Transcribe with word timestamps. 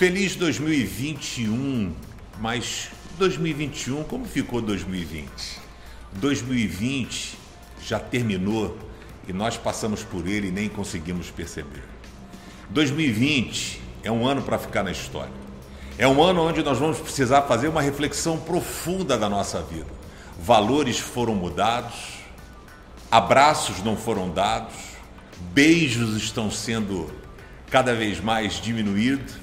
Feliz 0.00 0.34
2021, 0.34 1.94
mas 2.40 2.88
2021, 3.18 4.02
como 4.04 4.24
ficou 4.24 4.62
2020? 4.62 5.28
2020 6.14 7.36
já 7.82 8.00
terminou 8.00 8.78
e 9.28 9.32
nós 9.34 9.58
passamos 9.58 10.02
por 10.02 10.26
ele 10.26 10.48
e 10.48 10.50
nem 10.50 10.70
conseguimos 10.70 11.30
perceber. 11.30 11.84
2020 12.70 13.82
é 14.02 14.10
um 14.10 14.26
ano 14.26 14.40
para 14.40 14.58
ficar 14.58 14.82
na 14.82 14.90
história. 14.90 15.49
É 16.00 16.08
um 16.08 16.22
ano 16.22 16.42
onde 16.42 16.62
nós 16.62 16.78
vamos 16.78 16.98
precisar 16.98 17.42
fazer 17.42 17.68
uma 17.68 17.82
reflexão 17.82 18.38
profunda 18.38 19.18
da 19.18 19.28
nossa 19.28 19.60
vida. 19.60 19.86
Valores 20.40 20.98
foram 20.98 21.34
mudados, 21.34 21.94
abraços 23.10 23.82
não 23.82 23.96
foram 23.96 24.30
dados, 24.30 24.74
beijos 25.52 26.16
estão 26.16 26.50
sendo 26.50 27.12
cada 27.70 27.94
vez 27.94 28.20
mais 28.20 28.54
diminuídos 28.54 29.40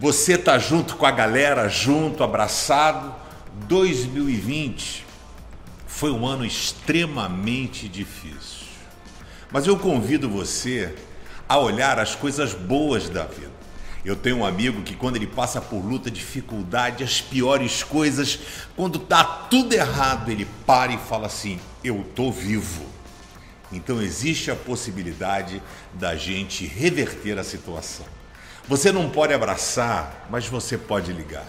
você 0.00 0.32
está 0.32 0.58
junto 0.58 0.96
com 0.96 1.04
a 1.04 1.10
galera, 1.10 1.68
junto, 1.68 2.24
abraçado. 2.24 3.14
2020 3.68 5.04
foi 5.86 6.10
um 6.10 6.26
ano 6.26 6.42
extremamente 6.42 7.86
difícil. 7.86 8.66
Mas 9.52 9.66
eu 9.66 9.78
convido 9.78 10.26
você 10.26 10.94
a 11.46 11.58
olhar 11.58 11.98
as 11.98 12.14
coisas 12.14 12.54
boas 12.54 13.10
da 13.10 13.26
vida. 13.26 13.59
Eu 14.04 14.16
tenho 14.16 14.38
um 14.38 14.44
amigo 14.44 14.82
que 14.82 14.96
quando 14.96 15.16
ele 15.16 15.26
passa 15.26 15.60
por 15.60 15.84
luta, 15.84 16.10
dificuldade, 16.10 17.04
as 17.04 17.20
piores 17.20 17.82
coisas, 17.82 18.38
quando 18.74 18.98
tá 18.98 19.22
tudo 19.22 19.74
errado, 19.74 20.30
ele 20.30 20.46
para 20.66 20.92
e 20.92 20.98
fala 20.98 21.26
assim: 21.26 21.60
"Eu 21.84 22.04
tô 22.14 22.32
vivo". 22.32 22.84
Então 23.72 24.00
existe 24.00 24.50
a 24.50 24.56
possibilidade 24.56 25.62
da 25.92 26.16
gente 26.16 26.66
reverter 26.66 27.38
a 27.38 27.44
situação. 27.44 28.06
Você 28.66 28.90
não 28.90 29.10
pode 29.10 29.32
abraçar, 29.32 30.26
mas 30.30 30.46
você 30.46 30.78
pode 30.78 31.12
ligar. 31.12 31.46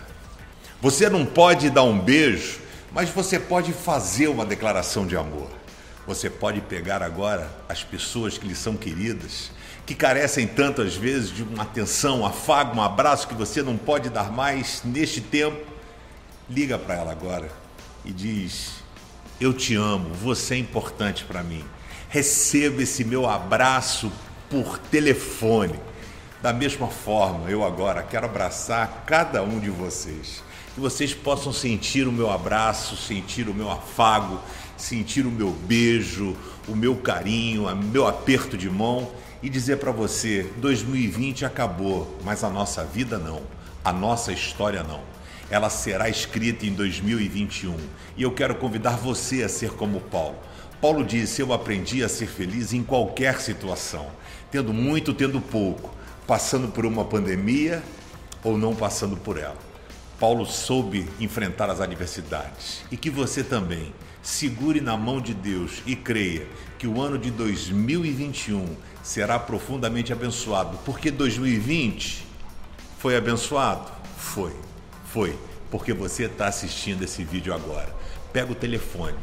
Você 0.82 1.10
não 1.10 1.26
pode 1.26 1.70
dar 1.70 1.84
um 1.84 2.00
beijo, 2.00 2.60
mas 2.92 3.10
você 3.10 3.40
pode 3.40 3.72
fazer 3.72 4.28
uma 4.28 4.46
declaração 4.46 5.06
de 5.06 5.16
amor. 5.16 5.61
Você 6.08 6.30
pode 6.30 6.62
pegar 6.62 7.04
agora 7.04 7.50
as 7.70 7.84
pessoas 7.84 8.38
que 8.38 8.48
lhe 8.48 8.56
são 8.56 8.76
queridas, 8.76 9.52
que 9.86 9.94
carecem 9.94 10.48
tantas 10.48 10.96
vezes 10.96 11.30
de 11.30 11.44
uma 11.44 11.64
atenção, 11.64 12.22
um 12.22 12.26
afago, 12.26 12.78
um 12.78 12.82
abraço 12.82 13.28
que 13.28 13.34
você 13.34 13.62
não 13.62 13.78
pode 13.78 14.10
dar 14.10 14.32
mais 14.32 14.82
neste 14.84 15.22
tempo. 15.22 15.66
Liga 16.50 16.78
para 16.78 16.96
ela 16.96 17.12
agora 17.12 17.52
e 18.04 18.12
diz: 18.12 18.84
Eu 19.40 19.54
te 19.54 19.76
amo, 19.76 20.14
você 20.14 20.56
é 20.56 20.58
importante 20.58 21.24
para 21.24 21.44
mim. 21.44 21.64
Receba 22.10 22.82
esse 22.82 23.04
meu 23.04 23.30
abraço 23.30 24.12
por 24.50 24.78
telefone 24.78 25.80
da 26.42 26.52
mesma 26.52 26.88
forma, 26.88 27.52
eu 27.52 27.64
agora 27.64 28.02
quero 28.02 28.26
abraçar 28.26 29.04
cada 29.06 29.44
um 29.44 29.60
de 29.60 29.70
vocês. 29.70 30.44
Que 30.74 30.82
vocês 30.82 31.14
possam 31.14 31.54
sentir 31.54 32.08
o 32.08 32.12
meu 32.12 32.32
abraço, 32.32 32.98
sentir 32.98 33.48
o 33.48 33.54
meu 33.54 33.70
afago, 33.70 34.40
sentir 34.82 35.26
o 35.26 35.32
meu 35.32 35.52
beijo, 35.52 36.36
o 36.68 36.76
meu 36.76 36.96
carinho, 36.96 37.68
o 37.68 37.76
meu 37.76 38.08
aperto 38.08 38.58
de 38.58 38.70
mão 38.70 39.12
e 39.42 39.50
dizer 39.50 39.78
para 39.78 39.92
você: 39.92 40.52
2020 40.58 41.46
acabou, 41.46 42.18
mas 42.24 42.44
a 42.44 42.50
nossa 42.50 42.84
vida 42.84 43.18
não, 43.18 43.42
a 43.84 43.94
nossa 43.94 44.32
história 44.32 44.84
não. 44.84 45.02
Ela 45.50 45.70
será 45.70 46.08
escrita 46.10 46.66
em 46.66 46.74
2021 46.74 47.76
e 48.16 48.24
eu 48.24 48.32
quero 48.32 48.56
convidar 48.56 48.98
você 48.98 49.44
a 49.44 49.50
ser 49.50 49.72
como 49.72 50.00
Paulo. 50.00 50.38
Paulo 50.80 51.04
disse: 51.04 51.42
Eu 51.42 51.54
aprendi 51.54 52.04
a 52.04 52.10
ser 52.10 52.28
feliz 52.28 52.74
em 52.74 52.84
qualquer 52.84 53.40
situação, 53.40 54.08
tendo 54.50 54.74
muito, 54.74 55.14
tendo 55.14 55.40
pouco 55.40 56.02
passando 56.32 56.70
por 56.70 56.86
uma 56.86 57.04
pandemia 57.04 57.84
ou 58.42 58.58
não 58.58 58.74
passando 58.74 59.18
por 59.18 59.38
ela. 59.38 59.71
Paulo 60.22 60.46
soube 60.46 61.10
enfrentar 61.20 61.68
as 61.72 61.82
adversidades 61.82 62.84
e 62.92 62.96
que 62.96 63.10
você 63.10 63.44
também 63.44 63.92
segure 64.22 64.80
na 64.80 64.96
mão 64.96 65.20
de 65.20 65.34
Deus 65.34 65.82
e 65.84 65.96
creia 65.96 66.48
que 66.78 66.86
o 66.86 67.02
ano 67.02 67.18
de 67.18 67.32
2021 67.32 68.78
será 69.02 69.40
profundamente 69.40 70.14
abençoado, 70.14 70.78
porque 70.86 71.10
2020 71.10 72.24
foi 73.00 73.18
abençoado? 73.18 73.92
Foi, 74.16 74.56
foi, 75.08 75.36
porque 75.72 75.92
você 75.92 76.26
está 76.26 76.46
assistindo 76.46 77.02
esse 77.02 77.24
vídeo 77.24 77.52
agora. 77.52 77.92
Pega 78.32 78.52
o 78.52 78.56
telefone 78.56 79.18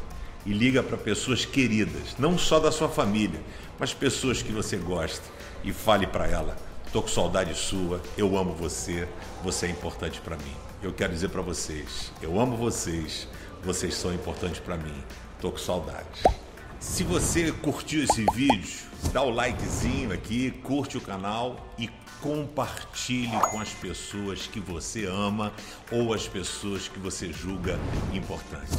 e 0.45 0.53
liga 0.53 0.83
para 0.83 0.97
pessoas 0.97 1.45
queridas, 1.45 2.17
não 2.19 2.37
só 2.37 2.59
da 2.59 2.73
sua 2.73 2.89
família, 2.89 3.41
mas 3.79 3.95
pessoas 3.95 4.43
que 4.43 4.51
você 4.51 4.77
gosta 4.77 5.23
e 5.63 5.73
fale 5.73 6.09
para 6.09 6.27
ela 6.27 6.68
Tô 6.91 7.03
com 7.03 7.09
saudade 7.09 7.55
sua, 7.55 8.01
eu 8.17 8.39
amo 8.39 8.55
você, 8.55 9.07
você 9.45 9.67
é 9.67 9.71
importante 9.71 10.23
para 10.23 10.37
mim. 10.37 10.55
Eu 10.83 10.91
quero 10.91 11.13
dizer 11.13 11.29
para 11.29 11.43
vocês, 11.43 12.11
eu 12.23 12.41
amo 12.41 12.57
vocês, 12.57 13.29
vocês 13.63 13.95
são 13.95 14.15
importantes 14.15 14.61
para 14.61 14.79
mim. 14.79 15.05
Tô 15.39 15.51
com 15.51 15.59
saudade. 15.59 16.23
Se 16.81 17.05
você 17.05 17.53
curtiu 17.53 18.05
esse 18.05 18.25
vídeo, 18.33 18.87
dá 19.13 19.23
o 19.23 19.29
likezinho 19.29 20.15
aqui, 20.15 20.51
curte 20.51 20.97
o 20.97 21.01
canal 21.01 21.57
e 21.77 21.91
compartilhe 22.23 23.39
com 23.51 23.61
as 23.61 23.71
pessoas 23.71 24.47
que 24.47 24.59
você 24.59 25.05
ama 25.05 25.53
ou 25.93 26.15
as 26.15 26.27
pessoas 26.27 26.89
que 26.89 26.99
você 26.99 27.31
julga 27.31 27.79
importantes. 28.15 28.79